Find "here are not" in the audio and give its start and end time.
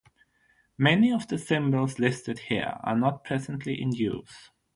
2.49-3.23